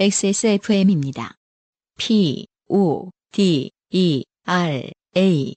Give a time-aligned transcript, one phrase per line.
[0.00, 1.34] XSFM입니다.
[1.98, 5.54] P, O, D, E, R, A.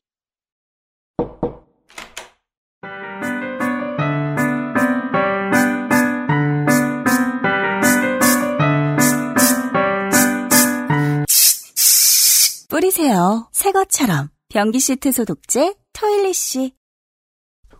[12.69, 13.47] 뿌리세요.
[13.51, 14.29] 새 것처럼.
[14.49, 16.73] 변기 시트 소독제 토일리쉬.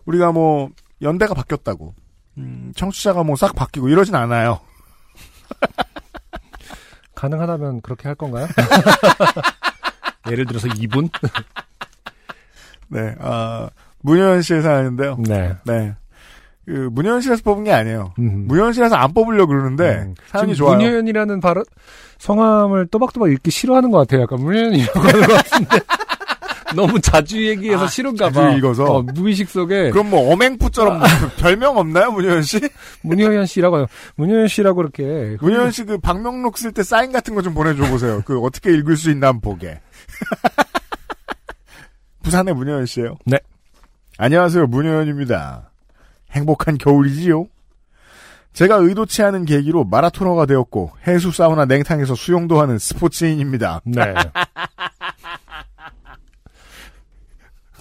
[0.06, 0.70] 우리가 뭐
[1.02, 1.94] 연대가 바뀌었다고
[2.38, 4.60] 음, 청취자가 뭐 싹 바뀌고 이러진 않아요.
[7.14, 8.46] 가능하다면 그렇게 할 건가요?
[10.30, 11.10] 예를 들어서 2분?
[12.88, 13.68] 네, 아
[14.02, 15.16] 문효연실에서 하는데요.
[15.20, 15.54] 네.
[15.64, 15.94] 네,
[16.66, 18.14] 그 문효연실에서 뽑은 게 아니에요.
[18.18, 18.46] 음.
[18.48, 20.14] 문효연실에서 안 뽑으려 그러는데 음.
[20.26, 20.76] 사연이 좋아요.
[20.76, 21.62] 문효연이라는 발음,
[22.18, 24.22] 성함을 또박또박 읽기 싫어하는 것 같아요.
[24.22, 25.78] 약간 문효연이라고 하는 것 같은데.
[26.74, 28.50] 너무 자주 얘기해서 아, 싫은가 자주 봐.
[28.52, 28.84] 읽어서?
[28.84, 31.06] 어, 무의식 속에 그럼 뭐 어맹푸처럼 아.
[31.20, 32.60] 그 별명 없나요, 문효연 씨?
[33.02, 33.86] 문효연 씨라고 해요.
[34.16, 35.36] 문효연 씨라고 이렇게.
[35.40, 38.22] 문효연 씨그 방명록 쓸 때 사인 같은 거 좀 보내줘 보세요.
[38.24, 39.80] 그 어떻게 읽을 수 있나 한번 보게.
[42.22, 43.16] 부산의 문효연 씨예요.
[43.26, 43.38] 네.
[44.16, 45.70] 안녕하세요, 문효연입니다.
[46.32, 47.46] 행복한 겨울이지요?
[48.52, 53.80] 제가 의도치 않은 계기로 마라토너가 되었고 해수 사우나 냉탕에서 수영도 하는 스포츠인입니다.
[53.84, 54.14] 네.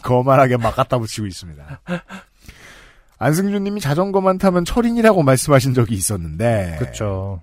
[0.04, 1.82] 거만하게 막 갖다 붙이고 있습니다.
[3.18, 7.42] 안승준님이 자전거만 타면 철인이라고 말씀하신 적이 있었는데 그렇죠.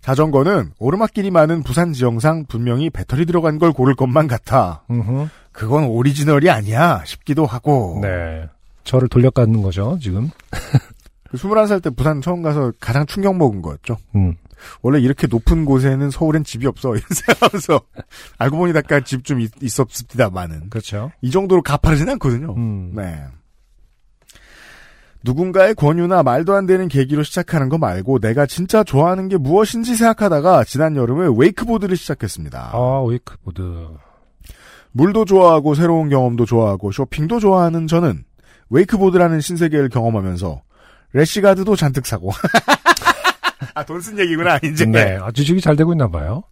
[0.00, 4.82] 자전거는 오르막길이 많은 부산 지형상 분명히 배터리 들어간 걸 고를 것만 같아.
[4.90, 5.28] 음흠.
[5.52, 8.00] 그건 오리지널이 아니야 싶기도 하고.
[8.02, 8.46] 네.
[8.82, 10.28] 저를 돌려깎는 거죠, 지금.
[11.30, 13.96] 그 21살 때 부산 처음 가서 가장 충격 먹은 거였죠.
[14.14, 14.34] 음.
[14.82, 16.90] 원래 이렇게 높은 곳에는 서울엔 집이 없어.
[16.96, 17.80] 이런 생각하면서
[18.38, 20.70] 알고 보니 약간 집좀 있었습니다만은.
[20.70, 21.10] 그렇죠.
[21.20, 22.54] 이 정도로 가파르진 않거든요.
[22.56, 22.92] 음.
[22.94, 23.24] 네.
[25.24, 30.64] 누군가의 권유나 말도 안 되는 계기로 시작하는 거 말고 내가 진짜 좋아하는 게 무엇인지 생각하다가
[30.64, 32.70] 지난 여름에 웨이크보드를 시작했습니다.
[32.74, 33.88] 아, 웨이크보드.
[34.92, 38.22] 물도 좋아하고 새로운 경험도 좋아하고 쇼핑도 좋아하는 저는
[38.70, 40.62] 웨이크보드라는 신세계를 경험하면서
[41.14, 42.30] 래시가드도 잔뜩 사고
[43.74, 45.18] 아 돈 쓴 얘기구나 이제 네.
[45.20, 46.42] 아, 주식이 잘 되고 있나 봐요.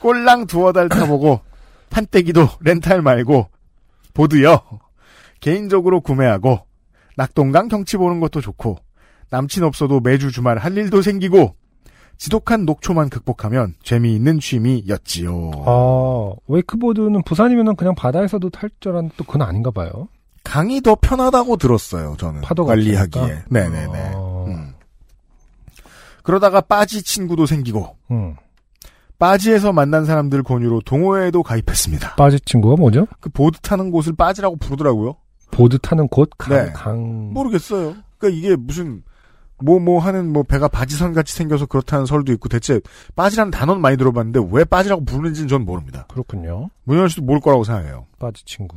[0.00, 1.40] 꼴랑 두어 달 타보고
[1.90, 3.48] 판때기도 렌탈 말고
[4.12, 4.58] 보드요
[5.40, 6.60] 개인적으로 구매하고
[7.16, 8.78] 낙동강 경치 보는 것도 좋고
[9.30, 11.54] 남친 없어도 매주 주말 할 일도 생기고
[12.16, 15.50] 지독한 녹초만 극복하면 재미있는 취미였지요.
[15.66, 20.08] 아, 웨이크보드는 부산이면은 그냥 바다에서도 탈 줄 알았는데 또 그건 아닌가 봐요.
[20.44, 22.14] 강이 더 편하다고 들었어요.
[22.18, 23.44] 저는 파도가 관리하기에.
[23.50, 24.12] 네네네.
[24.14, 24.33] 어.
[26.24, 26.26] 음.
[26.26, 28.34] 그러다가 빠지 친구도 생기고 음.
[29.18, 32.16] 빠지에서 만난 사람들 권유로 동호회에도 가입했습니다.
[32.16, 33.06] 빠지 친구가 뭐죠?
[33.20, 35.16] 그 보드 타는 곳을 빠지라고 부르더라고요.
[35.50, 36.30] 보드 타는 곳?
[36.36, 36.72] 강, 네.
[36.72, 37.32] 강.
[37.32, 37.94] 모르겠어요.
[38.18, 39.02] 그러니까 이게 무슨
[39.62, 42.80] 뭐뭐 하는 뭐 배가 바지선 같이 생겨서 그렇다는 설도 있고 대체
[43.14, 46.06] 빠지라는 단어는 많이 들어봤는데 왜 빠지라고 부르는지는 전 모릅니다.
[46.10, 46.70] 그렇군요.
[46.82, 48.06] 문현 씨도 모를 거라고 생각해요.
[48.18, 48.76] 빠지 친구.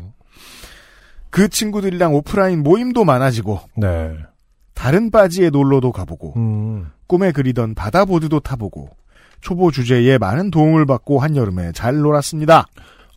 [1.30, 4.16] 그 친구들이랑 오프라인 모임도 많아지고 네.
[4.78, 6.92] 다른 빠지에 놀러도 가보고 음.
[7.08, 8.90] 꿈에 그리던 바다보드도 타보고
[9.42, 12.68] 초보 주제에 많은 도움을 받고 한여름에 잘 놀았습니다.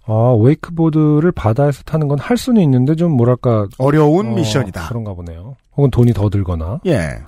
[0.07, 3.67] 아, 웨이크보드를 바다에서 타는 건 할 수는 있는데 좀 뭐랄까.
[3.79, 4.89] 어려운 어, 미션이다.
[4.89, 5.57] 그런가 보네요.
[5.77, 6.81] 혹은 돈이 더 들거나.
[6.87, 7.23] 예.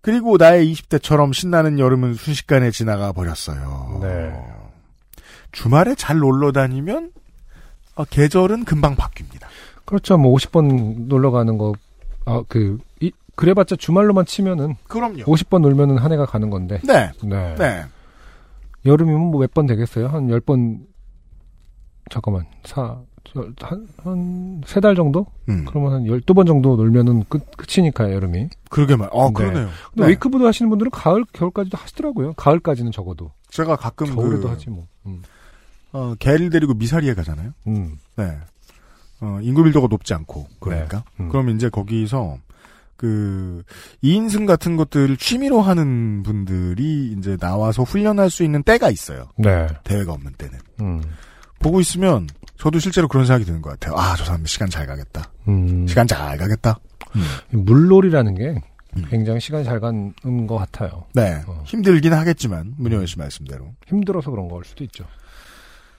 [0.00, 4.00] 그리고 나의 20대처럼 신나는 여름은 순식간에 지나가 버렸어요.
[4.02, 4.32] 네.
[5.52, 7.12] 주말에 잘 놀러 다니면
[7.94, 9.46] 어, 계절은 금방 바뀝니다.
[9.84, 10.18] 그렇죠.
[10.18, 11.72] 뭐 50번 놀러 가는 거,
[12.24, 12.85] 아, 그, 이,
[13.36, 15.24] 그래봤자 주말로만 치면은 그럼요.
[15.24, 16.80] 50번 놀면은 한 해가 가는 건데.
[16.84, 17.10] 네.
[17.22, 17.54] 네.
[17.56, 17.84] 네.
[18.84, 20.08] 여름이면 뭐 몇 번 되겠어요?
[20.08, 20.78] 한 10번,
[22.10, 25.26] 잠깐만, 사, 저, 한, 한, 세 달 정도?
[25.48, 25.64] 음.
[25.68, 28.48] 그러면 한 12번 정도 놀면은 끝, 끝이니까, 여름이.
[28.70, 29.08] 그러게 말.
[29.12, 29.32] 어, 네.
[29.34, 29.68] 그러네요.
[29.90, 30.06] 근데 네.
[30.08, 32.34] 웨이크보드 하시는 분들은 가을, 겨울까지도 하시더라고요.
[32.34, 33.32] 가을까지는 적어도.
[33.50, 34.86] 제가 가끔 겨울에도 그, 하지 뭐.
[35.06, 35.22] 음.
[35.92, 37.50] 어, 개를 데리고 미사리에 가잖아요.
[37.66, 37.98] 음.
[38.16, 38.38] 네.
[39.20, 40.98] 어, 인구 밀도가 높지 않고 그러니까.
[41.18, 41.24] 네.
[41.24, 41.28] 음.
[41.30, 42.36] 그럼 이제 거기서
[42.96, 43.62] 그
[44.02, 49.28] 2인승 같은 것들을 취미로 하는 분들이 이제 나와서 훈련할 수 있는 때가 있어요.
[49.36, 49.66] 네.
[49.84, 50.58] 대회가 없는 때는.
[50.80, 51.02] 음.
[51.58, 52.26] 보고 있으면
[52.58, 53.96] 저도 실제로 그런 생각이 드는 것 같아요.
[53.96, 55.30] 아, 저 사람 시간 잘 가겠다.
[55.48, 55.86] 음.
[55.86, 56.78] 시간 잘 가겠다.
[57.50, 58.62] 물놀이라는 게
[58.96, 59.04] 음.
[59.10, 60.12] 굉장히 시간이 잘 가는
[60.46, 61.04] 것 같아요.
[61.14, 61.42] 네.
[61.46, 61.62] 어.
[61.66, 63.74] 힘들긴 하겠지만 문효연 씨 말씀대로.
[63.86, 65.04] 힘들어서 그런 걸 수도 있죠.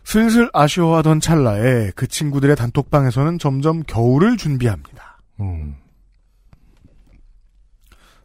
[0.04, 5.18] 슬슬 아쉬워하던 찰나에 그 친구들의 단톡방에서는 점점 겨울을 준비합니다.
[5.42, 5.76] 음.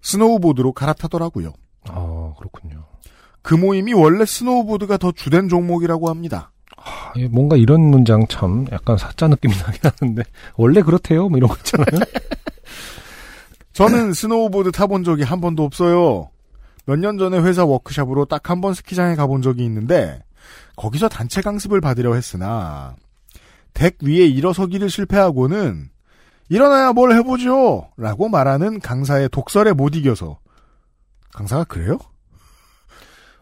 [0.03, 1.53] 스노우보드로 갈아타더라고요.
[1.89, 2.85] 아, 그렇군요.
[3.43, 6.53] 그 모임이 원래 스노우보드가 더 주된 종목이라고 합니다.
[6.77, 10.23] 아, 예, 뭔가 이런 문장 참 약간 사짜 느낌이 나긴 하는데
[10.57, 11.87] 원래 그렇대요 뭐 이런 거 있잖아요.
[13.73, 16.29] 저는 스노우보드 타본 적이 한 번도 없어요.
[16.87, 20.23] 몇 년 전에 회사 워크샵으로 딱 한 번 스키장에 가본 적이 있는데
[20.77, 22.97] 거기서 단체 강습을 받으려 했으나
[23.73, 25.91] 덱 위에 일어서기를 실패하고는
[26.53, 30.39] 일어나야 뭘 해보죠 라고 말하는 강사의 독설에 못 이겨서
[31.33, 31.99] 강사가 그래요?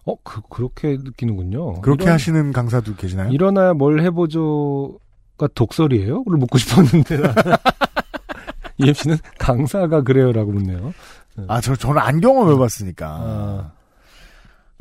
[0.07, 1.81] 어, 그, 그렇게 느끼는군요.
[1.83, 3.31] 그렇게 일어나- 하시는 강사도 계시나요?
[3.33, 6.23] 일어나야 뭘 해보죠가 독설이에요?
[6.25, 7.21] 그걸 묻고 싶었는데.
[8.79, 10.95] EMC는 강사가 그래요라고 묻네요.
[11.49, 13.07] 아, 저, 저는 안 경험해봤으니까.
[13.09, 13.73] 아.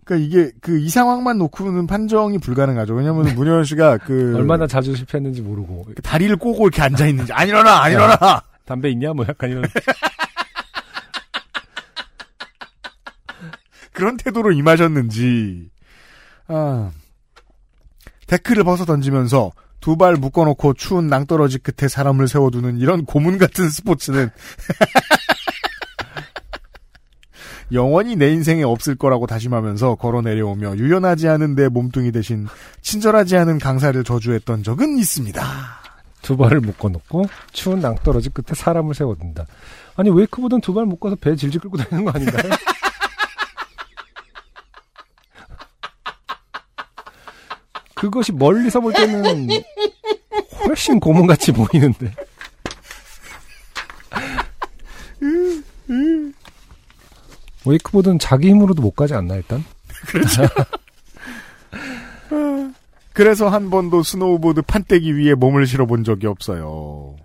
[0.09, 2.95] 그니까 이게 그 이 상황만 놓고는 판정이 불가능하죠.
[2.95, 4.33] 왜냐면 문효연 씨가 그.
[4.37, 5.85] 얼마나 자주 실패했는지 모르고.
[6.03, 7.31] 다리를 꼬고 이렇게 앉아 있는지.
[7.33, 7.83] 안 일어나!
[7.83, 8.41] 안 일어나!
[8.65, 9.13] 담배 있냐?
[9.13, 9.63] 뭐 약간 이런.
[13.93, 15.69] 그런 태도로 임하셨는지.
[16.47, 16.91] 아.
[18.27, 19.51] 데크를 벗어 던지면서
[19.81, 24.29] 두 발 묶어놓고 추운 낭떠러지 끝에 사람을 세워두는 이런 고문 같은 스포츠는
[27.71, 32.47] 영원히 내 인생에 없을 거라고 다짐하면서 걸어 내려오며 유연하지 않은 내 몸뚱이 대신
[32.81, 35.43] 친절하지 않은 강사를 저주했던 적은 있습니다.
[36.21, 39.45] 두 발을 묶어놓고 추운 낭떠러지 끝에 사람을 세워둔다.
[39.95, 42.51] 아니 웨이크보드는 두발 묶어서 배 질질 끌고 다니는 거 아닌가요?
[47.95, 49.49] 그것이 멀리서 볼 때는
[50.65, 52.13] 훨씬 고문같이 보이는데.
[57.65, 59.63] 웨이크보드는 자기 힘으로도 못 가지 않나 일단?
[63.13, 67.17] 그래서 한 번도 스노우보드 판때기 위에 몸을 실어본 적이 없어요.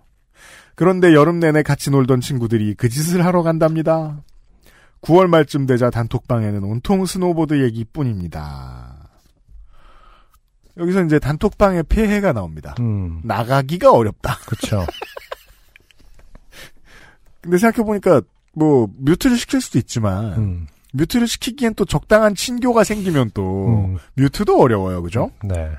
[0.75, 4.23] 그런데 여름 내내 같이 놀던 친구들이 그 짓을 하러 간답니다.
[5.03, 9.11] 9월 말쯤 되자 단톡방에는 온통 스노우보드 얘기뿐입니다.
[10.77, 12.75] 여기서 이제 단톡방의 폐해가 나옵니다.
[12.81, 14.39] 음, 나가기가 어렵다.
[14.47, 14.85] 그렇죠.
[17.41, 18.23] 근데 생각해 보니까
[18.55, 24.61] 뭐 뮤트를 시킬 수도 있지만 음, 뮤트를 시키기엔 또 적당한 친교가 생기면 또 음, 뮤트도
[24.61, 25.03] 어려워요.
[25.03, 25.31] 그죠?
[25.43, 25.71] 네.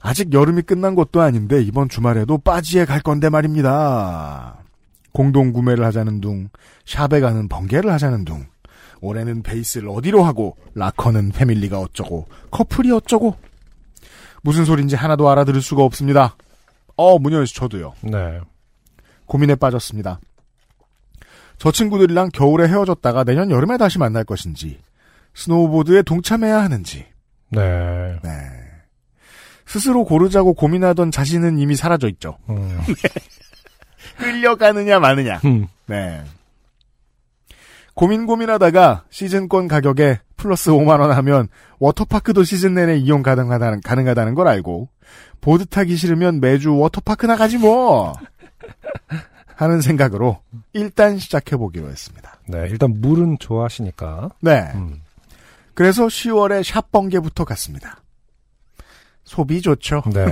[0.00, 4.58] 아직 여름이 끝난 것도 아닌데 이번 주말에도 빠지에 갈 건데 말입니다.
[5.12, 6.48] 공동 구매를 하자는 둥,
[6.84, 8.44] 샵에 가는 번개를 하자는 둥.
[9.00, 13.36] 올해는 베이스를 어디로 하고 라커는 패밀리가 어쩌고 커플이 어쩌고
[14.42, 16.36] 무슨 소린지 하나도 알아들을 수가 없습니다.
[16.96, 17.92] 어 문효연 씨 저도요.
[18.02, 18.40] 네.
[19.26, 20.20] 고민에 빠졌습니다.
[21.58, 24.80] 저 친구들이랑 겨울에 헤어졌다가 내년 여름에 다시 만날 것인지
[25.34, 27.06] 스노우보드에 동참해야 하는지
[27.50, 28.18] 네.
[28.22, 28.30] 네.
[29.66, 32.36] 스스로 고르자고 고민하던 자신은 이미 사라져 있죠.
[32.48, 32.80] 음.
[34.18, 35.40] 끌려가느냐 마느냐.
[35.44, 35.66] 음.
[35.86, 36.22] 네.
[37.94, 41.48] 고민 고민하다가 시즌권 가격에 플러스 5만 원 하면
[41.78, 44.88] 워터파크도 시즌 내내 이용 가능하다는, 가능하다는 걸 알고
[45.40, 48.14] 보드 타기 싫으면 매주 워터파크 나가지 뭐
[49.56, 50.38] 하는 생각으로
[50.72, 52.38] 일단 시작해 보기로 했습니다.
[52.48, 52.66] 네.
[52.70, 54.30] 일단 물은 좋아하시니까.
[54.40, 54.70] 네.
[54.74, 55.00] 음.
[55.74, 57.98] 그래서 10월에 샵 번개부터 갔습니다.
[59.24, 60.02] 소비 좋죠.
[60.12, 60.26] 네.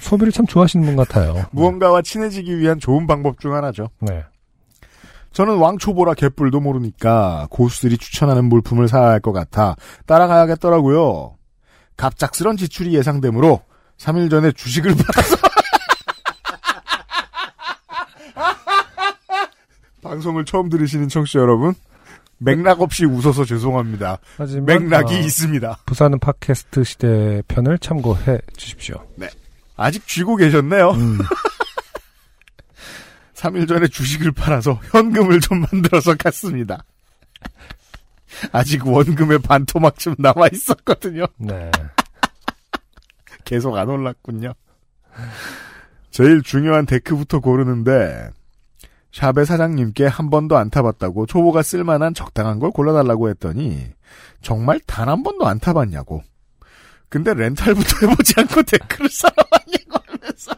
[0.00, 1.46] 소비를 참 좋아하시는 분 같아요.
[1.52, 3.88] 무언가와 친해지기 위한 좋은 방법 중 하나죠.
[4.00, 4.24] 네.
[5.32, 9.76] 저는 왕초보라 개뿔도 모르니까 고수들이 추천하는 물품을 사야 할 것 같아
[10.06, 11.36] 따라가야겠더라고요.
[11.96, 13.62] 갑작스런 지출이 예상되므로
[13.98, 15.36] 3일 전에 주식을 팔아서
[20.06, 21.74] 방송을 처음 들으시는 청취자 여러분
[22.38, 24.18] 맥락 없이 웃어서 죄송합니다.
[24.36, 25.78] 하지만 맥락이 어, 있습니다.
[25.86, 29.04] 부산은 팟캐스트 시대 편을 참고해 주십시오.
[29.76, 30.90] 아직 쥐고 계셨네요.
[30.90, 31.18] 음.
[33.34, 36.84] 3일 전에 주식을 팔아서 현금을 좀 만들어서 갔습니다.
[38.52, 41.26] 아직 원금의 반토막쯤 남아 있었거든요.
[41.38, 41.70] 네.
[43.44, 44.52] 계속 안 올랐군요.
[46.10, 48.30] 제일 중요한 데크부터 고르는데
[49.12, 53.86] 샵의 사장님께 한 번도 안 타봤다고 초보가 쓸만한 적당한 걸 골라달라고 했더니
[54.42, 56.22] 정말 단 한 번도 안 타봤냐고.
[57.08, 60.52] 근데 렌탈부터 해보지 않고 데크를 사러 왔냐고 하면서.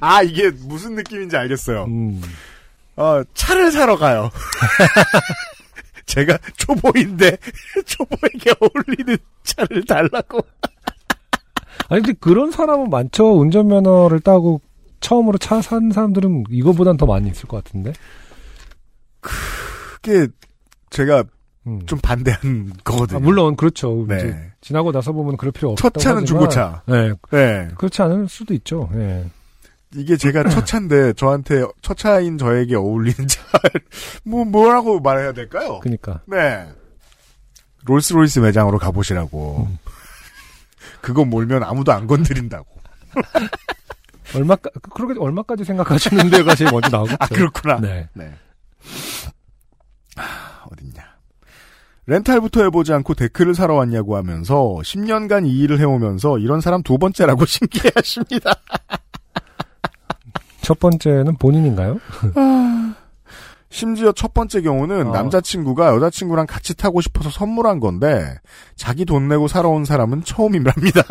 [0.00, 1.84] 아 이게 무슨 느낌인지 알겠어요.
[1.84, 2.20] 음.
[2.96, 4.30] 어, 차를 사러 가요.
[6.06, 7.36] 제가 초보인데
[7.86, 10.40] 초보에게 어울리는 차를 달라고.
[11.88, 13.38] 아니 근데 그런 사람은 많죠.
[13.38, 14.60] 운전면허를 따고
[15.04, 17.92] 처음으로 차 산 사람들은 이거보단 더 많이 있을 것 같은데.
[19.20, 20.28] 그게
[20.90, 21.24] 제가
[21.66, 21.84] 음.
[21.86, 23.18] 좀 반대한 거거든요.
[23.18, 24.04] 아, 물론 그렇죠.
[24.08, 24.52] 네.
[24.60, 26.82] 지나고 나서 보면 그럴 필요 첫 없다고 차는 하지만, 중고차.
[26.86, 27.12] 네.
[27.30, 27.68] 네.
[27.76, 28.88] 그렇지 않을 수도 있죠.
[28.92, 29.26] 네.
[29.94, 33.42] 이게 제가 첫 차인데 저한테 첫 차인 저에게 어울리는 차.
[34.24, 35.80] 뭐 뭐라고 말해야 될까요?
[35.80, 36.20] 그러니까.
[36.26, 36.66] 네.
[37.84, 39.68] 롤스로이스 매장으로 가보시라고.
[39.70, 39.78] 음.
[41.00, 42.66] 그거 몰면 아무도 안 건드린다고.
[44.36, 47.16] 얼마 그렇게 얼마까지 생각하시는 데가 제일 먼저 나오겠죠.
[47.20, 47.80] 아 그렇구나.
[47.80, 48.08] 네.
[48.14, 48.32] 네.
[50.16, 51.02] 아, 어딨냐.
[52.06, 57.44] 렌탈부터 해보지 않고 데크를 사러 왔냐고 하면서 10년간 이 일을 해오면서 이런 사람 두 번째라고
[57.46, 58.52] 신기해하십니다.
[60.60, 61.98] 첫 번째는 본인인가요?
[63.68, 65.12] 심지어 첫 번째 경우는 어.
[65.12, 68.38] 남자친구가 여자친구랑 같이 타고 싶어서 선물한 건데
[68.76, 71.02] 자기 돈 내고 사러 온 사람은 처음이랍니다.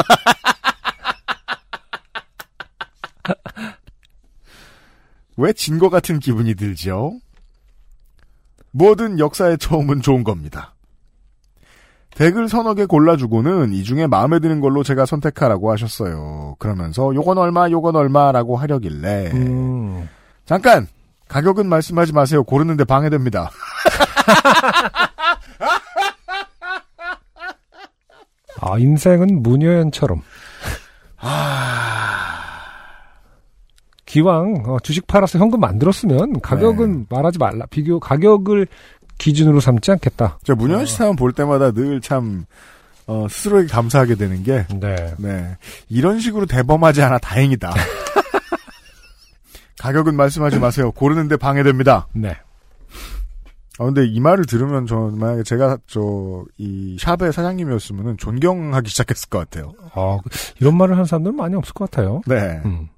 [5.38, 7.14] 왜진거 같은 기분이 들죠?
[8.72, 10.74] 뭐든 역사의 처음은 좋은 겁니다.
[12.16, 16.56] 덱을 서너 개 골라주고는 이 중에 마음에 드는 걸로 제가 선택하라고 하셨어요.
[16.60, 20.08] 그러면서 요건 얼마, 요건 얼마라고 하려길래 음,
[20.46, 20.88] 잠깐
[21.28, 22.44] 가격은 말씀하지 마세요.
[22.44, 23.50] 고르는데 방해됩니다.
[28.62, 30.22] 아, 인생은 문효연처럼.
[34.14, 37.66] 기왕 어, 주식 팔아서 현금 만들었으면 가격은 말하지 말라.
[37.72, 38.68] 비교 가격을
[39.18, 40.38] 기준으로 삼지 않겠다.
[40.44, 42.46] 저 문현 씨 사연 볼 때마다 늘참
[43.08, 45.16] 어, 스스로에게 감사하게 되는 게 네.
[45.18, 45.58] 네.
[45.90, 47.74] 이런 식으로 대범하지 않아 다행이다.
[49.82, 50.92] 가격은 말씀하지 마세요.
[50.92, 52.08] 고르는데 방해됩니다.
[52.14, 52.38] 네.
[53.80, 59.40] 아 근데 이 말을 들으면 저는 만약에 제가 저 이 샵의 사장님이었으면 존경하기 시작했을 것
[59.40, 59.74] 같아요.
[59.96, 60.20] 아,
[60.62, 62.22] 이런 말을 하는 사람들은 많이 없을 것 같아요.
[62.28, 62.62] 네.
[62.66, 62.90] 음.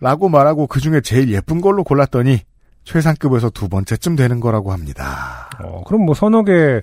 [0.00, 2.40] 라고 말하고 그 중에 제일 예쁜 걸로 골랐더니
[2.84, 5.50] 최상급에서 두 번째쯤 되는 거라고 합니다.
[5.62, 6.80] 어, 그럼 뭐 서너 개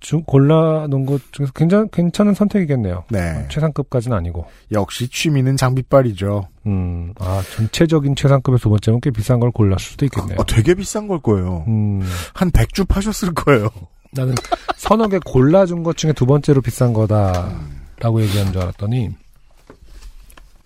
[0.00, 3.04] 중, 골라놓은 것 중에서 굉장히 괜찮은 선택이겠네요.
[3.10, 3.46] 네.
[3.48, 4.46] 최상급까지는 아니고.
[4.72, 6.48] 역시 취미는 장비빨이죠.
[6.66, 10.38] 음, 아, 전체적인 최상급에서 두 번째면 꽤 비싼 걸 골랐을 수도 있겠네요.
[10.38, 11.64] 어, 되게 비싼 걸 거예요.
[11.68, 12.02] 음,
[12.34, 13.68] 한 100주 파셨을 거예요.
[14.12, 14.34] 나는
[14.76, 19.10] 서너 개 골라준 것 중에 두 번째로 비싼 거다라고 얘기한 줄 알았더니,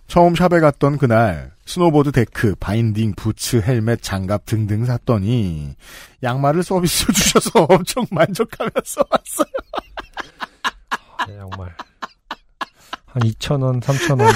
[0.07, 5.75] 처음 샵에 갔던 그날 스노보드 데크, 바인딩, 부츠, 헬멧, 장갑 등등 샀더니
[6.23, 9.53] 양말을 서비스로 주셔서 엄청 만족하면서 왔어요.
[11.27, 11.75] 네, 정말.
[13.07, 14.33] 한 2,000원, 3,000원.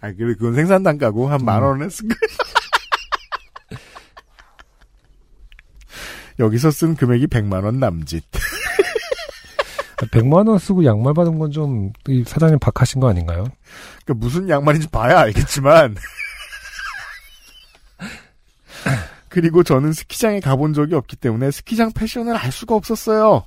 [0.00, 3.76] 아, 그래 그건 생산 단가고 한 만 원 했을 거예요.
[6.38, 8.24] 여기서 쓴 금액이 100만 원 남짓.
[10.10, 13.44] 100만 원 쓰고 양말 받은 건 좀, 이 사장님 박하신 거 아닌가요?
[14.04, 15.96] 그러니까 무슨 양말인지 봐야 알겠지만.
[19.28, 23.44] 그리고 저는 스키장에 가본 적이 없기 때문에 스키장 패션을 알 수가 없었어요.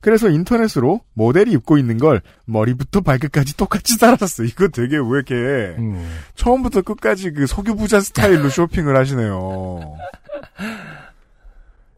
[0.00, 4.44] 그래서 인터넷으로 모델이 입고 있는 걸 머리부터 발끝까지 똑같이 따라샀어.
[4.44, 5.94] 이거 되게 왜 이렇게 음.
[6.36, 9.96] 처음부터 처음부터 끝까지 그 석유 부자 스타일로 쇼핑을 하시네요.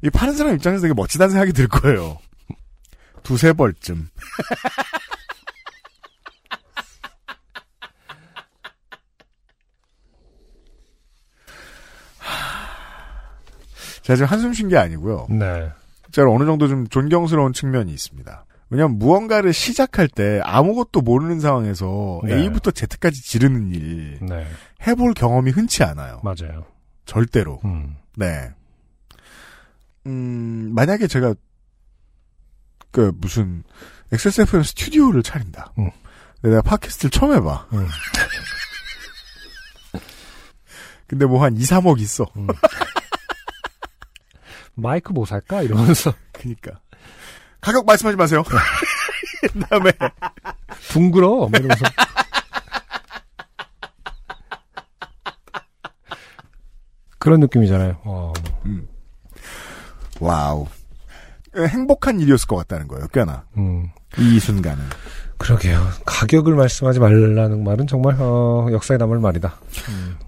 [0.03, 2.19] 이 파는 사람 입장에서 되게 멋지다는 생각이 들 거예요.
[3.23, 4.09] 두세 벌쯤.
[14.03, 15.27] 제가 지금 한숨 쉰 게 아니고요.
[15.31, 15.71] 네.
[16.13, 18.45] 제가 어느 정도 좀 존경스러운 측면이 있습니다.
[18.71, 22.35] 왜냐면 무언가를 시작할 때 아무것도 모르는 상황에서 네.
[22.37, 24.47] A부터 Z까지 지르는 일 네.
[24.87, 26.21] 해볼 경험이 흔치 않아요.
[26.23, 26.65] 맞아요.
[27.05, 27.61] 절대로.
[27.65, 27.97] 음.
[28.17, 28.51] 네.
[30.07, 31.35] 음, 만약에 제가,
[32.91, 33.63] 그, 무슨,
[34.13, 35.73] XSFM 스튜디오를 차린다.
[35.79, 35.91] 음.
[36.41, 37.67] 근데 내가 팟캐스트를 처음 해봐.
[37.73, 37.87] 음.
[41.07, 42.25] 근데 뭐 한 2, 3억 있어.
[42.37, 42.47] 음.
[44.75, 45.63] 마이크 뭐 살까?
[45.63, 46.15] 이러면서.
[46.33, 46.81] 그니까.
[47.61, 48.43] 가격 말씀하지 마세요.
[49.53, 49.93] 그 다음에,
[50.91, 51.29] 둥그러.
[51.29, 51.85] 뭐 이러면서.
[57.19, 58.01] 그런 느낌이잖아요.
[58.05, 58.33] 어.
[60.21, 60.67] 와우.
[61.67, 63.45] 행복한 일이었을 것 같다는 거예요, 꽤나.
[63.57, 63.91] 음.
[64.19, 64.85] 이 순간은.
[65.39, 65.87] 그러게요.
[66.05, 69.59] 가격을 말씀하지 말라는 말은 정말 어, 역사에 남을 말이다.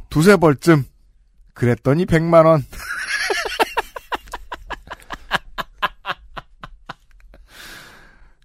[0.09, 0.85] 두세 벌쯤.
[1.55, 2.65] 그랬더니 100만 원.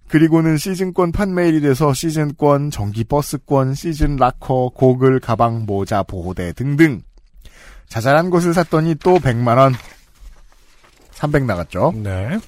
[0.08, 7.02] 그리고는 시즌권 판매일이 돼서 시즌권, 정기 버스권, 시즌 락커, 고글, 가방, 모자, 보호대 등등.
[7.88, 9.74] 자잘한 것을 샀더니 또 100만 원.
[11.12, 11.92] 300 나갔죠.
[11.96, 12.38] 네.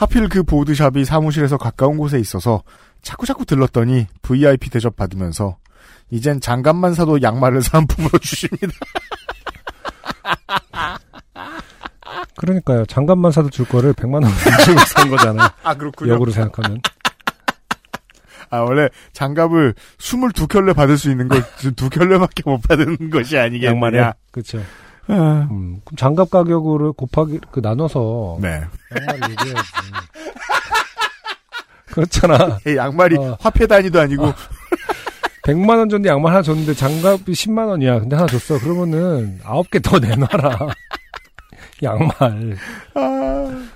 [0.00, 2.62] 하필 그 보드샵이 사무실에서 가까운 곳에 있어서
[3.02, 5.58] 자꾸자꾸 들렀더니 VIP 대접 받으면서
[6.10, 8.72] 이젠 장갑만 사도 양말을 사은품으로 주십니다.
[12.36, 12.86] 그러니까요.
[12.86, 14.32] 장갑만 사도 줄 거를 100만 원
[14.64, 15.48] 주고 산 거잖아요.
[15.62, 16.14] 아 그렇군요.
[16.14, 16.80] 역으로 생각하면.
[18.48, 21.42] 아 원래 장갑을 22켤레 받을 수 있는 걸
[21.76, 23.70] 두 켤레밖에 못 받는 것이 아니겠느냐.
[23.70, 24.12] 양말에.
[24.32, 24.62] 그렇죠.
[25.08, 28.62] 아, 음, 그럼 장갑 가격으로 곱하기 그 나눠서 네.
[28.94, 29.68] 양말 얘기해야지.
[31.86, 32.58] 그렇잖아.
[32.66, 33.36] 이 양말이 어.
[33.40, 34.32] 화폐 단위도 아니고
[35.44, 38.00] 100만 원 줬는데 양말 하나 줬는데 장갑이 10만 원이야.
[38.00, 38.58] 근데 하나 줬어.
[38.58, 40.68] 그러면은 9개 더 내놔라.
[41.82, 42.56] 양말.
[42.94, 43.68] 아,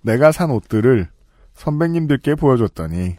[0.00, 1.08] 내가 산 옷들을
[1.54, 3.16] 선배님들께 보여줬더니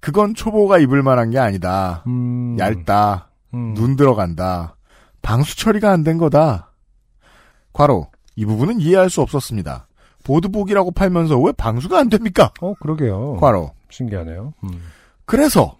[0.00, 2.02] 그건 초보가 입을 만한 게 아니다.
[2.06, 2.56] 음.
[2.58, 3.30] 얇다.
[3.54, 3.74] 음.
[3.74, 4.76] 눈 들어간다.
[5.22, 6.70] 방수 처리가 안 된 거다.
[7.72, 9.86] 과로 이 부분은 이해할 수 없었습니다.
[10.24, 12.52] 보드복이라고 팔면서 왜 방수가 안 됩니까?
[12.60, 13.36] 어, 그러게요.
[13.36, 13.72] 과로.
[13.90, 14.52] 신기하네요.
[14.64, 14.82] 음.
[15.24, 15.76] 그래서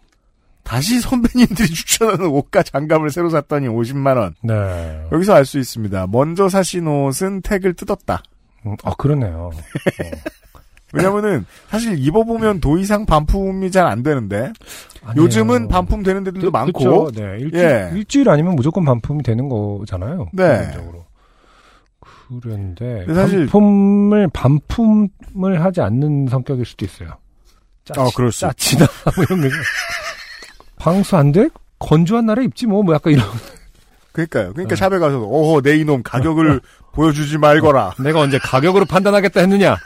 [0.63, 4.35] 다시 선배님들이 추천하는 옷과 장갑을 새로 샀더니 50만 원.
[4.43, 5.07] 네.
[5.13, 6.07] 여기서 알 수 있습니다.
[6.09, 8.23] 먼저 사신 옷은 택을 뜯었다.
[8.67, 9.51] 음, 아, 그러네요.
[10.93, 14.53] 왜냐면은 사실 입어보면 더 이상 반품이 잘 안 되는데
[15.05, 15.25] 아니에요.
[15.25, 17.21] 요즘은 반품 되는 데들도 그- 많고 그쵸.
[17.23, 17.39] 네.
[17.41, 17.91] 일주일, 예.
[17.95, 20.29] 일주일 아니면 무조건 반품이 되는 거잖아요.
[20.33, 20.61] 네.
[20.71, 21.05] 기본적으로.
[22.43, 27.15] 그런데 사실- 반품을 반품을 하지 않는 성격일 수도 있어요.
[27.85, 29.49] 짜치, 어, 그럴 수 짜치다 뭐 이런 거.
[30.77, 31.49] 방수 안 돼?
[31.79, 33.25] 건조한 날에 입지 뭐, 뭐 약간 이런.
[34.13, 34.53] 그러니까요.
[34.53, 34.77] 그러니까 네.
[34.77, 36.61] 샵에 가서 오호 내 이놈 가격을
[36.93, 37.95] 보여주지 말거라.
[38.01, 39.77] 내가 언제 가격으로 판단하겠다 했느냐?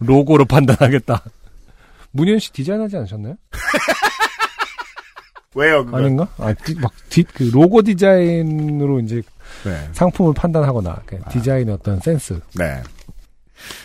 [0.00, 1.22] 로고로 판단하겠다.
[2.12, 3.36] 문현 씨 디자인하지 않으셨나요?
[5.54, 5.84] 왜요?
[5.84, 5.98] 그거?
[5.98, 6.28] 아닌가?
[6.38, 9.20] 아, 디, 막, 디, 그 로고 디자인으로 이제
[9.64, 9.88] 네.
[9.92, 12.40] 상품을 판단하거나, 그 디자인의 어떤 센스.
[12.54, 12.82] 네.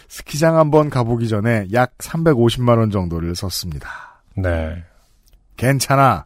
[0.07, 4.21] 스키장 한번 가보기 전에 약 350만 원 정도를 썼습니다.
[4.37, 4.83] 네.
[5.57, 6.25] 괜찮아.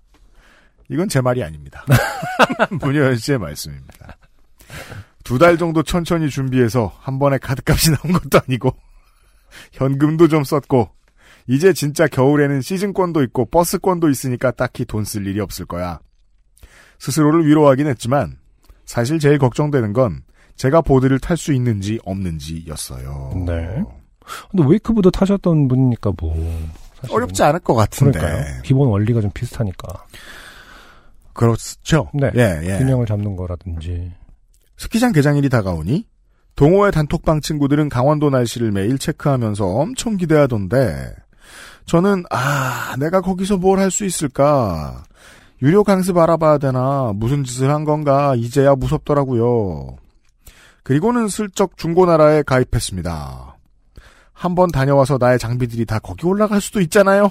[0.90, 1.86] 이건 제 말이 아닙니다.
[2.82, 4.18] 문효연 씨의 말씀입니다.
[5.24, 8.76] 두 달 정도 천천히 준비해서 한 번에 카드값이 나온 것도 아니고
[9.74, 10.90] 현금도 좀 썼고
[11.48, 16.00] 이제 진짜 겨울에는 시즌권도 있고 버스권도 있으니까 딱히 돈 쓸 일이 없을 거야.
[17.00, 18.38] 스스로를 위로하긴 했지만
[18.86, 20.22] 사실 제일 걱정되는 건
[20.56, 23.44] 제가 보드를 탈 수 있는지 없는지였어요.
[23.46, 23.84] 네.
[24.52, 26.36] 근데 웨이크보드 타셨던 분이니까 뭐.
[27.10, 28.20] 어렵지 않을 것 같은데.
[28.20, 28.62] 그러니까요.
[28.64, 30.06] 기본 원리가 좀 비슷하니까.
[31.34, 32.10] 그렇죠.
[32.14, 32.30] 네.
[32.36, 32.78] 예, 예.
[32.78, 34.12] 균형을 잡는 거라든지.
[34.78, 36.06] 스키장 개장일이 다가오니
[36.60, 41.16] 동호회 단톡방 친구들은 강원도 날씨를 매일 체크하면서 엄청 기대하던데
[41.86, 45.04] 저는 아 내가 거기서 뭘 할 수 있을까
[45.62, 49.96] 유료 강습 알아봐야 되나 무슨 짓을 한 건가 이제야 무섭더라고요.
[50.84, 53.56] 그리고는 슬쩍 중고나라에 가입했습니다.
[54.34, 57.30] 한번 다녀와서 나의 장비들이 다 거기 올라갈 수도 있잖아요.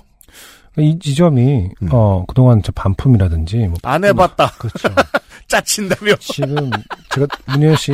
[0.79, 1.89] 이 지점이, 음.
[1.91, 3.79] 어, 그동안 저 반품이라든지, 뭐.
[3.83, 4.53] 안 해봤다.
[4.59, 4.89] 그렇죠.
[5.49, 6.15] 짜친다며.
[6.21, 6.71] 지금,
[7.11, 7.93] 제가, 문현 씨,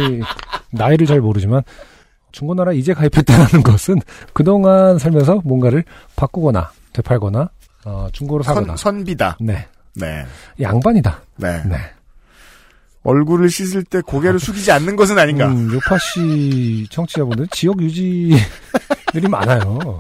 [0.70, 1.62] 나이를 잘 모르지만,
[2.32, 4.00] 중고나라 이제 가입했다는 것은
[4.32, 5.84] 그동안 살면서 뭔가를
[6.16, 7.48] 바꾸거나, 되팔거나,
[7.84, 8.76] 어, 중고로 사거나.
[8.76, 9.38] 선, 선비다.
[9.40, 9.66] 네.
[9.94, 10.26] 네.
[10.60, 11.22] 양반이다.
[11.36, 11.62] 네.
[11.64, 11.76] 네.
[13.04, 15.48] 얼굴을 씻을 때 고개를 숙이지 않는 것은 아닌가.
[15.48, 19.98] 음, 요파 씨 청취자분들 지역 유지들이 많아요.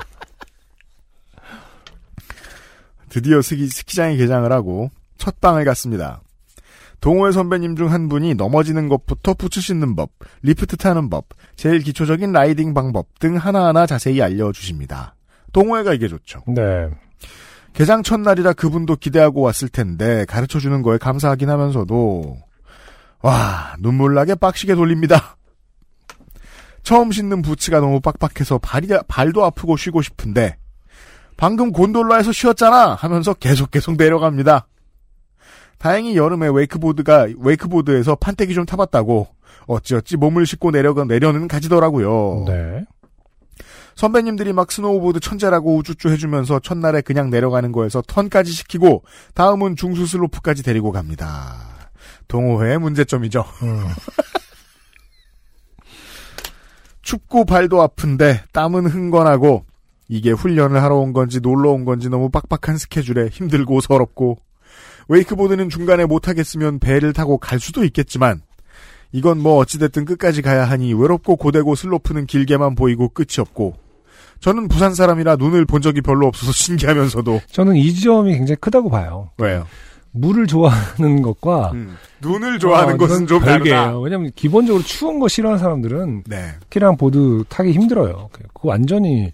[3.10, 6.22] 드디어 스키, 스키장에 개장을 하고 첫 방을 갔습니다.
[7.04, 10.08] 동호회 선배님 중 한 분이 넘어지는 것부터 부츠 신는 법,
[10.40, 15.14] 리프트 타는 법, 제일 기초적인 라이딩 방법 등 하나하나 자세히 알려주십니다.
[15.52, 16.40] 동호회가 이게 좋죠.
[16.46, 16.88] 네.
[17.74, 22.38] 개장 첫날이라 그분도 기대하고 왔을 텐데 가르쳐주는 거에 감사하긴 하면서도
[23.20, 25.36] 와 눈물나게 빡시게 돌립니다.
[26.84, 30.56] 처음 신는 부츠가 너무 빡빡해서 발이, 발도 아프고 쉬고 싶은데
[31.36, 34.68] 방금 곤돌라에서 쉬었잖아 하면서 계속 계속 내려갑니다.
[35.78, 39.28] 다행히 여름에 웨이크보드가 웨이크보드에서 판때기 좀 타봤다고
[39.66, 42.44] 어찌어찌 몸을 싣고 내려가 내려는 가지더라고요.
[42.46, 42.84] 네.
[43.94, 50.62] 선배님들이 막 스노우보드 천재라고 우쭈쭈 해주면서 첫날에 그냥 내려가는 거에서 턴까지 시키고 다음은 중수 슬로프까지
[50.62, 51.88] 데리고 갑니다.
[52.28, 53.44] 동호회의 문제점이죠.
[53.62, 53.86] 음.
[57.02, 59.66] 춥고 발도 아픈데 땀은 흥건하고
[60.08, 64.38] 이게 훈련을 하러 온 건지 놀러 온 건지 너무 빡빡한 스케줄에 힘들고 서럽고
[65.08, 68.40] 웨이크보드는 중간에 못하겠으면 배를 타고 갈 수도 있겠지만
[69.12, 73.74] 이건 뭐 어찌됐든 끝까지 가야 하니 외롭고 고되고 슬로프는 길게만 보이고 끝이 없고
[74.40, 79.30] 저는 부산 사람이라 눈을 본 적이 별로 없어서 신기하면서도 저는 이 점이 굉장히 크다고 봐요.
[79.38, 79.66] 왜요?
[80.16, 83.76] 물을 좋아하는 것과 음, 눈을 좋아하는 어, 것은 좀 별개예요.
[83.76, 83.98] 다르다.
[83.98, 86.52] 왜냐면 기본적으로 추운 거 싫어하는 사람들은 네.
[86.64, 88.28] 스키랑 보드 타기 힘들어요.
[88.32, 89.32] 그거 완전히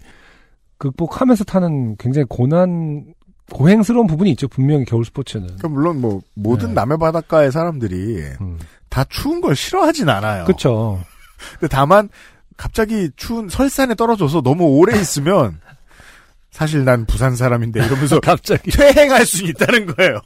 [0.79, 3.13] 극복하면서 타는 굉장히 고난
[3.51, 4.47] 고행스러운 부분이 있죠.
[4.47, 5.45] 분명히 겨울 스포츠는.
[5.45, 6.73] 그러니까 물론 뭐 모든 네.
[6.75, 8.59] 남해 바닷가의 사람들이 음.
[8.89, 10.45] 다 추운 걸 싫어하진 않아요.
[10.45, 11.03] 그렇죠.
[11.59, 12.09] 근데 다만
[12.57, 15.59] 갑자기 추운 설산에 떨어져서 너무 오래 있으면
[16.51, 20.21] 사실 난 부산 사람인데 이러면서 갑자기 퇴행할 수 있다는 거예요.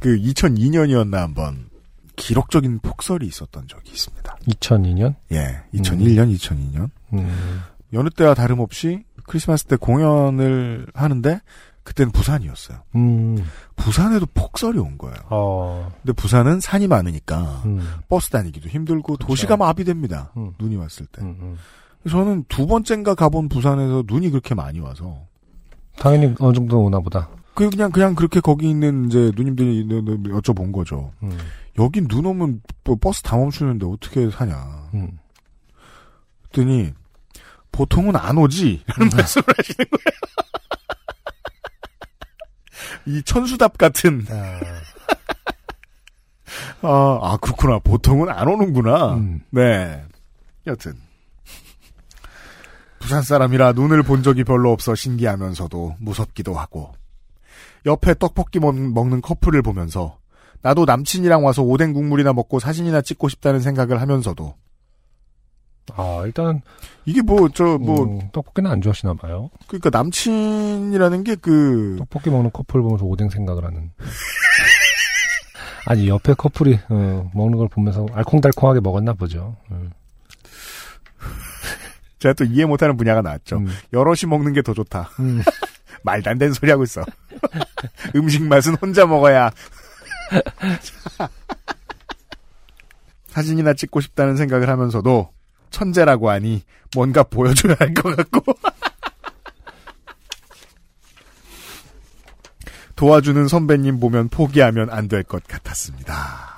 [0.00, 1.68] 그 2002년이었나 한번
[2.16, 4.36] 기록적인 폭설이 있었던 적이 있습니다.
[4.48, 5.14] 2002년.
[5.32, 7.62] 예, 2001년, 2002년 음.
[7.92, 11.40] 여느 때와 다름없이 크리스마스 때 공연을 하는데
[11.82, 12.78] 그땐 부산이었어요.
[12.96, 13.36] 음,
[13.76, 15.16] 부산에도 폭설이 온 거예요.
[15.28, 19.26] 어, 근데 부산은 산이 많으니까 음, 버스 다니기도 힘들고 그쵸.
[19.26, 20.32] 도시가 마비됩니다.
[20.36, 20.52] 음.
[20.58, 21.22] 눈이 왔을 때.
[21.22, 21.56] 음, 음.
[22.08, 25.26] 저는 두 번째인가 가본 부산에서 눈이 그렇게 많이 와서
[25.98, 27.28] 당연히 어느 정도 오나 보다.
[27.54, 31.12] 그 그냥 그냥 그렇게 거기 있는 이제 누님들이 여쭤본 거죠.
[31.22, 31.38] 음,
[31.78, 34.88] 여긴 눈 오면 뭐 버스 다 멈추는데 어떻게 사냐.
[34.94, 35.18] 음.
[36.54, 36.92] 그랬더니
[37.74, 40.04] 보통은 안 오지 라는 말씀을 하시는 거예요.
[43.06, 44.60] 이 천수답 같은 아,
[46.86, 49.14] 아, 아 그렇구나 보통은 안 오는구나.
[49.14, 49.40] 음.
[49.50, 50.04] 네.
[50.66, 50.94] 여튼
[53.00, 56.94] 부산 사람이라 눈을 본 적이 별로 없어 신기하면서도 무섭기도 하고
[57.84, 60.18] 옆에 떡볶이 먹, 먹는 커플을 보면서
[60.62, 64.54] 나도 남친이랑 와서 오뎅 국물이나 먹고 사진이나 찍고 싶다는 생각을 하면서도
[65.96, 66.62] 아, 일단,
[67.04, 69.50] 이게 뭐저뭐 음, 떡볶이는 안 좋아하시나 봐요.
[69.66, 73.90] 그러니까 남친이라는 게 그 떡볶이 먹는 커플 보면서 오뎅 생각을 하는.
[75.86, 79.56] 아니, 옆에 커플이, 어, 먹는 걸 보면서 알콩달콩하게 먹었나 보죠.
[79.70, 79.90] 음.
[82.18, 83.58] 제가 또 이해 못하는 분야가 나왔죠.
[83.58, 83.68] 음.
[83.92, 85.10] 여럿이 먹는 게 더 좋다.
[85.20, 85.42] 음.
[86.04, 87.02] 말도 안 되는 소리 하고 있어.
[88.16, 89.50] 음식 맛은 혼자 먹어야.
[93.28, 95.28] 사진이나 찍고 싶다는 생각을 하면서도
[95.74, 96.62] 천재라고 하니
[96.94, 98.54] 뭔가 보여줘야 할 것 같고.
[102.96, 106.54] 도와주는 선배님 보면 포기하면 안 될 것 같았습니다.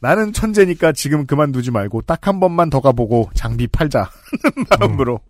[0.00, 4.10] 나는 천재니까 지금 그만두지 말고 딱 한 번만 더 가보고 장비 팔자
[4.78, 5.20] 마음으로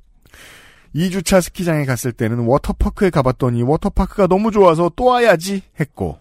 [0.95, 6.19] 2주차 스키장에 갔을 때는 워터파크에 가봤더니 워터파크가 너무 좋아서 또 와야지 했고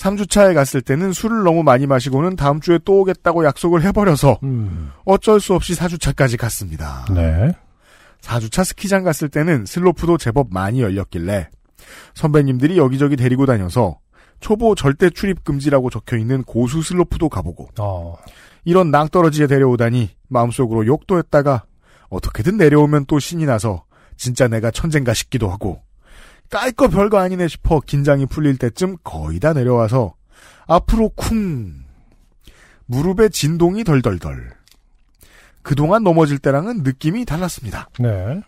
[0.00, 4.90] 3주차에 갔을 때는 술을 너무 많이 마시고는 다음 주에 또 오겠다고 약속을 해버려서 음.
[5.04, 7.04] 어쩔 수 없이 4주차까지 갔습니다.
[7.14, 7.52] 네.
[8.22, 11.48] 4주차 스키장 갔을 때는 슬로프도 제법 많이 열렸길래
[12.14, 13.98] 선배님들이 여기저기 데리고 다녀서
[14.40, 18.16] 초보 절대 출입 금지라고 적혀 있는 고수 슬로프도 가보고 어,
[18.64, 21.64] 이런 낭떠러지에 데려오다니 마음속으로 욕도 했다가
[22.08, 23.84] 어떻게든 내려오면 또 신이 나서
[24.16, 25.82] 진짜 내가 천재인가 싶기도 하고
[26.50, 30.14] 깔 거 별거 아니네 싶어 긴장이 풀릴 때쯤 거의 다 내려와서
[30.66, 31.84] 앞으로 쿵
[32.86, 34.50] 무릎에 진동이 덜덜덜
[35.62, 37.88] 그동안 넘어질 때랑은 느낌이 달랐습니다.
[37.98, 38.40] 네.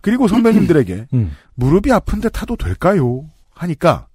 [0.00, 1.36] 그리고 선배님들에게 음.
[1.54, 3.28] 무릎이 아픈데 타도 될까요?
[3.52, 4.06] 하니까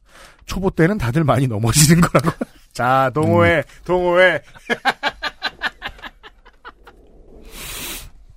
[0.45, 2.31] 초보 때는 다들 많이 넘어지는 거라고.
[2.73, 4.41] 자, 동호회, 동호회.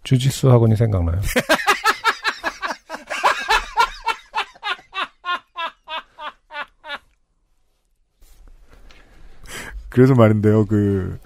[0.02, 1.20] 주짓수 학원이 생각나요.
[9.94, 11.20] 그래서 말인데요, 그,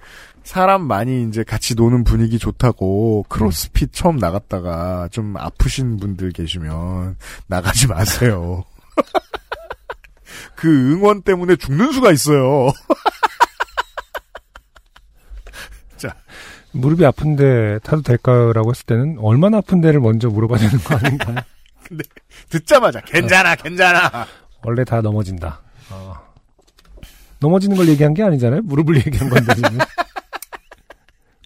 [0.44, 7.86] 사람 많이 이제 같이 노는 분위기 좋다고 크로스핏 처음 나갔다가 좀 아프신 분들 계시면 나가지
[7.86, 8.64] 마세요.
[10.54, 12.72] 그 응원 때문에 죽는 수가 있어요.
[16.72, 21.36] 무릎이 아픈데 타도 될까요?라고 했을 때는 얼마나 아픈데를 먼저 물어봐야 되는 거 아닌가요?
[22.50, 24.26] 듣자마자 괜찮아, 괜찮아.
[24.62, 25.60] 원래 다 넘어진다.
[25.90, 26.27] 어.
[27.40, 28.62] 넘어지는 걸 얘기한 게 아니잖아요.
[28.62, 29.54] 무릎을 얘기한 건데.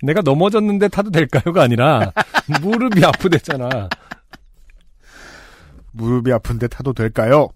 [0.03, 2.13] 내가 넘어졌는데 타도 될까요가 아니라
[2.61, 3.89] 무릎이 아프댔잖아.
[5.93, 7.49] 무릎이 아픈데 타도 될까요?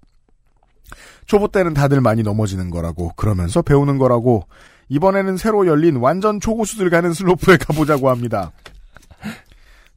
[1.27, 4.47] 초보 때는 다들 많이 넘어지는 거라고 그러면서 배우는 거라고
[4.89, 8.53] 이번에는 새로 열린 완전 초고수들 가는 슬로프에 가보자고 합니다.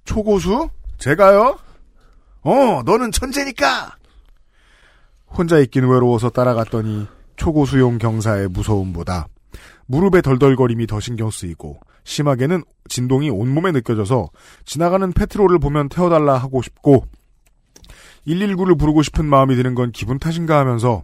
[0.05, 0.69] 초고수?
[0.97, 1.59] 제가요?
[2.41, 3.95] 어, 너는 천재니까!
[5.27, 7.07] 혼자 있긴 외로워서 따라갔더니
[7.39, 9.27] 초고수용 경사의 무서움보다
[9.87, 14.29] 무릎의 덜덜거림이 더 신경 쓰이고 심하게는 진동이 온몸에 느껴져서
[14.65, 17.05] 지나가는 페트롤을 보면 태워달라 하고 싶고
[18.27, 21.03] 119를 부르고 싶은 마음이 드는 건 기분 탓인가 하면서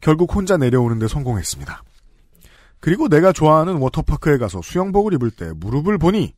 [0.00, 1.82] 결국 혼자 내려오는데 성공했습니다.
[2.80, 6.34] 그리고 내가 좋아하는 워터파크에 가서 수영복을 입을 때 무릎을 보니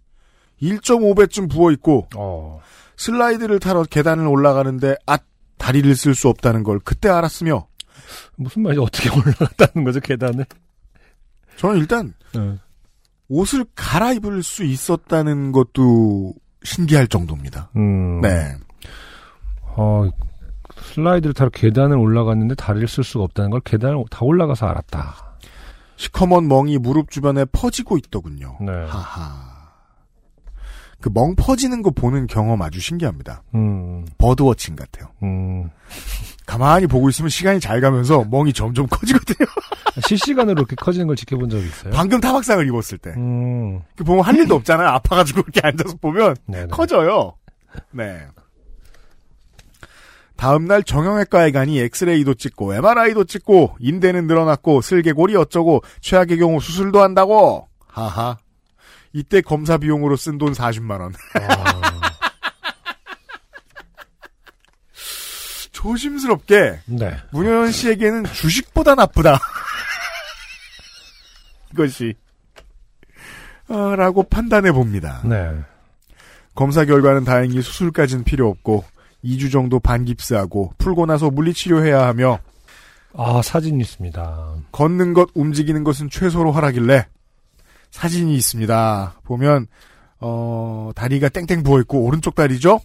[0.62, 2.60] 1.5배쯤 부어있고 어.
[2.96, 5.22] 슬라이드를 타러 계단을 올라가는데 앗
[5.56, 7.66] 다리를 쓸 수 없다는 걸 그때 알았으며
[8.36, 10.46] 무슨 말이 어떻게 올라갔다는 거죠 계단을?
[11.56, 12.58] 저는 일단 어.
[13.28, 17.70] 옷을 갈아입을 수 있었다는 것도 신기할 정도입니다.
[17.76, 18.20] 음.
[18.20, 18.56] 네.
[19.76, 20.08] 어,
[20.92, 25.36] 슬라이드를 타러 계단을 올라갔는데 다리를 쓸 수가 없다는 걸 계단을 다 올라가서 알았다.
[25.96, 28.56] 시커먼 멍이 무릎 주변에 퍼지고 있더군요.
[28.60, 28.72] 네.
[28.72, 29.63] 하하.
[31.04, 33.42] 그 멍 퍼지는 거 보는 경험 아주 신기합니다.
[33.54, 35.10] 음, 버드워칭 같아요.
[35.22, 35.68] 음.
[36.46, 39.46] 가만히 보고 있으면 시간이 잘 가면서 멍이 점점 커지거든요.
[40.08, 41.92] 실시간으로 그렇게 커지는 걸 지켜본 적이 있어요?
[41.92, 43.10] 방금 타박상을 입었을 때.
[43.18, 44.88] 음, 그 보면 할 일도 없잖아요.
[44.88, 46.68] 아파가지고 이렇게 앉아서 보면 네네.
[46.68, 47.34] 커져요.
[47.90, 48.26] 네.
[50.36, 57.68] 다음날 정형외과에 가니 엑스레이도 찍고 MRI도 찍고 인대는 늘어났고 슬개골이 어쩌고 최악의 경우 수술도 한다고.
[57.88, 58.38] 하하.
[59.14, 61.14] 이때 검사 비용으로 쓴 돈 40만 원.
[65.72, 67.16] 조심스럽게 네.
[67.30, 69.38] 문효연 씨에게는 주식보다 나쁘다.
[71.72, 72.14] 이것이
[73.68, 75.20] 어, 라고 판단해 봅니다.
[75.24, 75.50] 네.
[76.54, 78.84] 검사 결과는 다행히 수술까지는 필요 없고
[79.24, 82.40] 2주 정도 반깁스하고 풀고 나서 물리치료해야 하며
[83.16, 84.54] 아, 사진 있습니다.
[84.72, 87.06] 걷는 것, 움직이는 것은 최소로 하라길래
[87.94, 89.20] 사진이 있습니다.
[89.22, 89.68] 보면
[90.18, 92.80] 어, 다리가 땡땡 부어 있고 오른쪽 다리죠?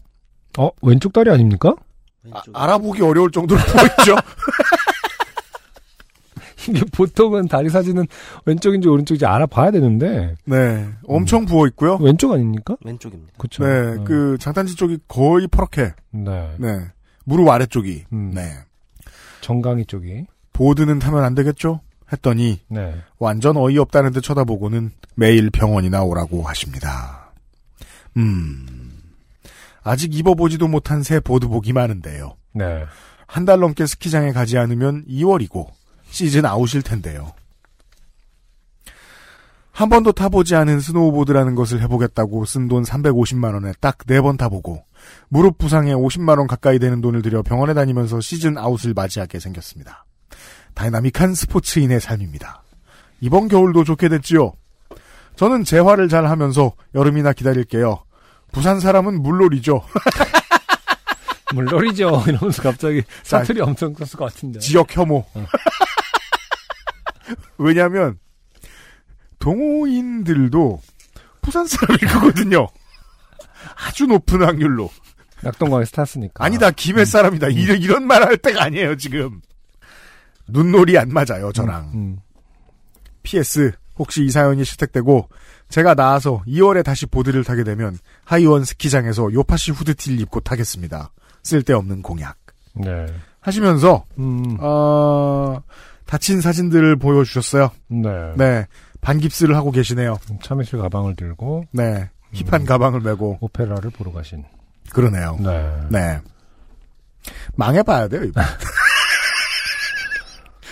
[0.60, 1.74] 어, 왼쪽 다리 아닙니까?
[2.32, 4.16] 아, 알아보기 어려울 정도로 부어 있죠.
[6.70, 8.06] 이게 보통은 다리 사진은
[8.46, 11.98] 왼쪽인지 오른쪽인지 알아봐야 되는데 네, 엄청 부어 있고요.
[12.00, 12.76] 왼쪽 아닙니까?
[12.86, 13.34] 왼쪽입니다.
[13.40, 13.66] 그렇죠.
[13.66, 15.94] 네, 그 장단지 쪽이 거의 퍼렇게.
[16.12, 16.56] 네.
[16.60, 16.68] 네,
[17.26, 18.06] 무릎 아래쪽이.
[18.14, 18.32] 음.
[18.36, 18.52] 네,
[19.42, 20.28] 정강이 쪽이.
[20.54, 21.80] 보드는 타면 안 되겠죠?
[22.12, 22.96] 했더니 네.
[23.20, 27.32] 완전 어이없다는 듯 쳐다보고는 매일 병원이나 오라고 하십니다.
[28.18, 29.02] 음,
[29.84, 32.36] 아직 입어보지도 못한 새 보드복이 많은데요.
[32.54, 32.84] 네.
[33.28, 35.68] 한 달 넘게 스키장에 가지 않으면 2월이고
[36.10, 37.32] 시즌 아웃일 텐데요.
[39.72, 44.84] 한 번도 타보지 않은 스노우보드라는 것을 해보겠다고 쓴 돈 350만 원에 딱 네 번 타보고
[45.30, 50.06] 무릎 부상에 50만 원 가까이 되는 돈을 들여 병원에 다니면서 시즌 아웃을 맞이하게 생겼습니다.
[50.80, 52.64] 다이나믹한 스포츠인의 삶입니다.
[53.20, 54.54] 이번 겨울도 좋게 됐지요.
[55.36, 58.06] 저는 재활을 잘 하면서 여름이나 기다릴게요.
[58.54, 59.84] 부산 사람은 물놀이죠.
[61.54, 62.24] 물놀이죠.
[62.28, 64.60] 이러면서 갑자기 사투리 엄청 썼을 것 같은데.
[64.60, 65.26] 지역 혐오.
[67.58, 68.18] 왜냐하면
[69.40, 70.82] 동호인들도
[71.42, 72.70] 부산 사람일 거거든요.
[73.86, 74.90] 아주 높은 확률로.
[75.42, 76.46] 낙동강에서 탔으니까.
[76.46, 77.50] 아니다 김해 사람이다.
[77.50, 79.42] 이런 이런 말 할 때가 아니에요 지금.
[80.52, 81.92] 눈놀이 안 맞아요 저랑.
[81.94, 82.20] 음.
[83.24, 85.28] PS 혹시 이 사연이 실택되고
[85.70, 91.12] 제가 나와서 2월에 다시 보드를 타게 되면 하이원 스키장에서 요파시 후드티를 입고 타겠습니다.
[91.44, 92.38] 쓸데없는 공약.
[92.74, 93.06] 네.
[93.42, 94.58] 하시면서 음.
[94.60, 95.62] 어,
[96.06, 97.72] 다친 사진들을 보여주셨어요.
[97.88, 98.34] 네.
[98.36, 98.68] 네.
[99.02, 100.18] 반깁스를 하고 계시네요.
[100.44, 102.10] 참외실 가방을 들고 네.
[102.34, 103.38] 힙한 가방을 메고.
[103.42, 104.44] 오페라를 보러 가신.
[104.92, 105.38] 그러네요.
[105.40, 105.76] 네.
[105.90, 106.20] 네.
[107.56, 108.42] 망해봐야 돼요, 이거.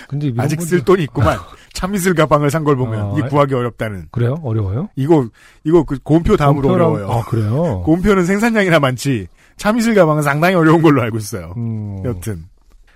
[0.08, 1.38] 근데 아직 쓸 돈이 있구만.
[1.74, 4.08] 참이슬 가방을 산 걸 보면 어, 이게 구하기 어렵다는.
[4.12, 4.40] 그래요?
[4.44, 4.90] 어려워요?
[4.96, 5.28] 이거,
[5.64, 7.12] 이거 그 곰표 다음으로 곰표랑- 어려워요.
[7.12, 7.82] 아, 그래요?
[7.86, 9.28] 곰표는 생산량이나 많지.
[9.58, 11.54] 참이슬 가방은 상당히 어려운 걸로 알고 있어요.
[11.58, 12.02] 음.
[12.06, 12.46] 여튼.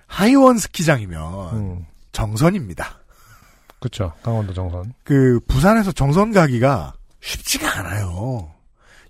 [0.08, 1.86] 하이원 스키장이면 음.
[2.12, 3.00] 정선입니다.
[3.80, 4.12] 그쵸.
[4.24, 4.94] 강원도 정선.
[5.04, 8.52] 그 부산에서 정선 가기가 쉽지가 않아요.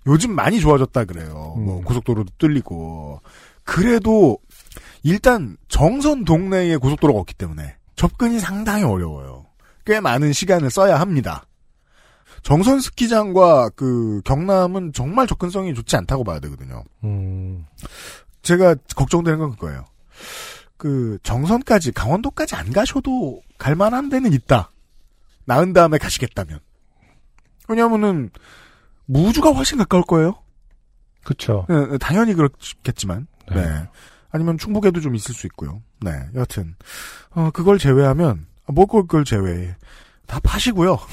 [0.06, 1.54] 요즘 많이 좋아졌다 그래요.
[1.58, 1.84] 뭐 음.
[1.84, 3.20] 고속도로도 뚫리고
[3.64, 4.38] 그래도
[5.02, 9.46] 일단 정선 동네에 고속도로가 없기 때문에 접근이 상당히 어려워요.
[9.86, 11.46] 꽤 많은 시간을 써야 합니다.
[12.42, 16.82] 정선 스키장과 그 경남은 정말 접근성이 좋지 않다고 봐야 되거든요.
[17.04, 17.64] 음.
[18.42, 19.84] 제가 걱정되는 건 그거예요.
[20.76, 24.72] 그 정선까지 강원도까지 안 가셔도 갈 만한 데는 있다.
[25.44, 26.58] 나은 다음에 가시겠다면.
[27.68, 28.30] 왜냐면은
[29.04, 30.42] 무주가 훨씬 가까울 거예요.
[31.68, 33.28] 네, 당연히 그렇겠지만.
[33.48, 33.62] 네.
[33.62, 33.88] 네.
[34.32, 35.82] 아니면 충북에도 좀 있을 수 있고요.
[36.00, 36.10] 네.
[36.34, 36.74] 여튼
[37.30, 39.76] 어 그걸 제외하면 아, 뭐 그걸, 그걸 제외해.
[40.26, 40.98] 다 파시고요.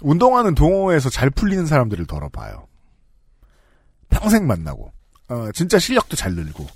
[0.00, 2.66] 운동하는 동호회에서 잘 풀리는 사람들을 덜어봐요.
[4.08, 4.92] 평생 만나고,
[5.28, 6.66] 어, 진짜 실력도 잘 늘고.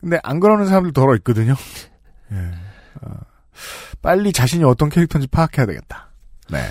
[0.00, 1.54] 근데 안 그러는 사람들 덜어 있거든요.
[2.32, 2.52] 예.
[3.02, 3.14] 어,
[4.02, 6.08] 빨리 자신이 어떤 캐릭터인지 파악해야 되겠다.
[6.50, 6.68] 네.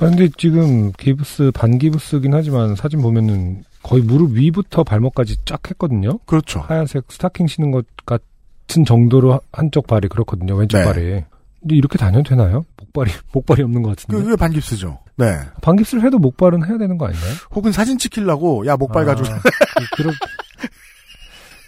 [0.00, 6.18] 아, 근데 지금 기브스, 반기브스긴 하지만 사진 보면은 거의 무릎 위부터 발목까지 쫙 했거든요.
[6.26, 6.60] 그렇죠.
[6.60, 10.54] 하얀색 스타킹 신은 것 같은 정도로 하- 한쪽 발이 그렇거든요.
[10.54, 10.84] 왼쪽 네.
[10.84, 11.24] 발이.
[11.60, 12.64] 근데 이렇게 다녀도 되나요?
[12.78, 14.22] 목발이, 목발이 없는 것 같은데.
[14.24, 14.98] 그게 반깁스죠.
[15.16, 15.38] 네.
[15.60, 17.32] 반깁스를 해도 목발은 해야 되는 거 아닌가요?
[17.54, 19.28] 혹은 사진 찍히려고, 야, 목발 아, 가지고.
[19.38, 20.12] 그- 그러,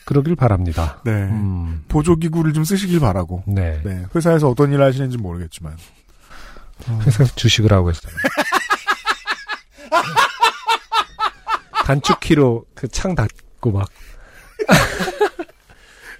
[0.04, 1.00] 그러길 바랍니다.
[1.04, 1.12] 네.
[1.12, 3.42] 음, 보조기구를 좀 쓰시길 바라고.
[3.46, 3.80] 네.
[3.84, 4.04] 네.
[4.14, 5.74] 회사에서 어떤 일을 하시는지 모르겠지만.
[7.06, 8.12] 회사에서 주식을 하고 있어요.
[11.84, 13.88] 단축키로 그 창 닫고 막.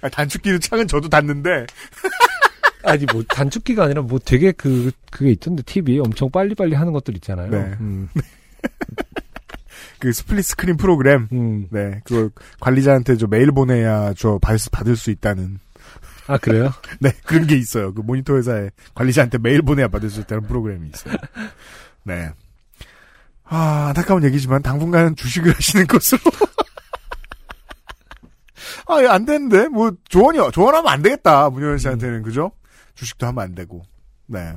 [0.01, 1.65] 아, 단축키로 창은 저도 닫는데.
[2.83, 7.49] 아니, 뭐, 단축키가 아니라 뭐 되게 그, 그게 있던데, TV 엄청 빨리빨리 하는 것들 있잖아요.
[7.49, 7.57] 네.
[7.79, 8.09] 음,
[9.99, 11.29] 그 split screen 프로그램.
[11.31, 11.67] 음.
[11.71, 12.01] 네.
[12.03, 15.59] 그 관리자한테 저 메일 보내야 저 받을 수 있다는.
[16.27, 16.71] 아, 그래요?
[16.99, 17.11] 네.
[17.25, 17.93] 그런 게 있어요.
[17.93, 21.15] 그 모니터 회사에 관리자한테 메일 보내야 받을 수 있다는 프로그램이 있어요.
[22.03, 22.31] 네.
[23.43, 26.21] 아, 안타까운 얘기지만 당분간은 주식을 하시는 것으로.
[28.87, 29.67] 아, 이거 안 되는데?
[29.67, 30.51] 뭐, 조언이요.
[30.51, 31.49] 조언하면 안 되겠다.
[31.49, 32.51] 문효연 씨한테는, 그죠?
[32.95, 33.83] 주식도 하면 안 되고.
[34.25, 34.53] 네.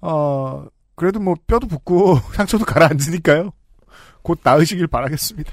[0.00, 3.52] 어, 그래도 뭐, 뼈도 붓고, 상처도 가라앉으니까요.
[4.22, 5.50] 곧 나으시길 바라겠습니다.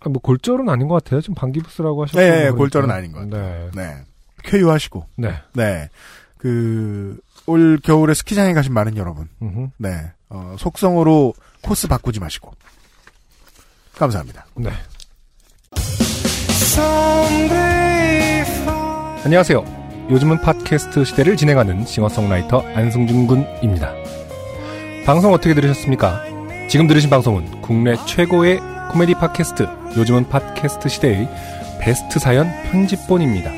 [0.00, 1.20] 아, 뭐 골절은 아닌 것 같아요.
[1.20, 2.20] 지금 방기부스라고 하셨고.
[2.20, 3.70] 네, 네, 골절은 아닌 것 같아요.
[3.74, 3.82] 네.
[3.82, 4.04] 네.
[4.48, 5.06] 쾌유하시고.
[5.16, 5.34] 네.
[5.54, 5.88] 네.
[6.38, 9.28] 그, 올 겨울에 스키장에 가신 많은 여러분.
[9.42, 9.70] 음흠.
[9.78, 10.12] 네.
[10.28, 12.52] 어, 속성으로 코스 바꾸지 마시고.
[13.96, 14.46] 감사합니다.
[14.56, 14.70] 네.
[19.24, 19.78] 안녕하세요.
[20.10, 23.92] 요즘은 팟캐스트 시대를 진행하는 싱어송라이터 안승준 군입니다.
[25.04, 26.22] 방송 어떻게 들으셨습니까?
[26.70, 31.28] 지금 들으신 방송은 국내 최고의 코미디 팟캐스트 요즘은 팟캐스트 시대의
[31.80, 33.57] 베스트 사연 편집본입니다.